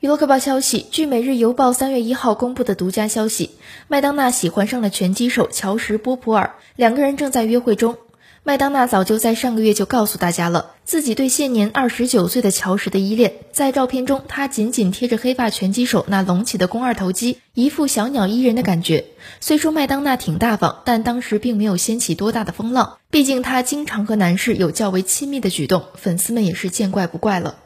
[0.00, 3.50] 娱乐快报消息：据《每日邮报》三月一号公布的独家消息，
[3.86, 7.98] 麦当娜喜欢上了拳击手乔什·波普尔，两个人正在约会中。
[8.42, 13.34] 麦当娜早就在上个月就告诉大家了，自己对现年二十九岁的乔什的依恋。
[13.52, 19.04] 在照片中，她紧紧贴着黑发拳击手那隆起的肱二头肌，一副小鸟依人的感觉。
[19.38, 27.56] 虽说麦当娜挺大方，但当时并没有掀起多大的风浪，毕竟她经常和男士有较为亲密的举动，粉丝们也是见怪不怪了。